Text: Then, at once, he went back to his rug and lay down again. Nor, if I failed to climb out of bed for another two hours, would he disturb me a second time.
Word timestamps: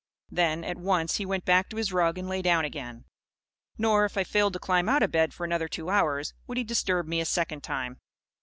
Then, 0.31 0.63
at 0.63 0.79
once, 0.79 1.17
he 1.17 1.27
went 1.27 1.45
back 1.45 1.69
to 1.69 1.75
his 1.77 1.93
rug 1.93 2.17
and 2.17 2.27
lay 2.27 2.41
down 2.41 2.65
again. 2.65 3.05
Nor, 3.77 4.03
if 4.05 4.17
I 4.17 4.23
failed 4.23 4.53
to 4.53 4.59
climb 4.59 4.89
out 4.89 5.03
of 5.03 5.11
bed 5.11 5.31
for 5.31 5.45
another 5.45 5.67
two 5.67 5.91
hours, 5.91 6.33
would 6.47 6.57
he 6.57 6.63
disturb 6.63 7.05
me 7.05 7.19
a 7.21 7.23
second 7.25 7.61
time. 7.61 7.99